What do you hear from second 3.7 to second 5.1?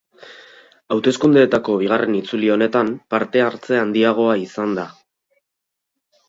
handiagoa izan da.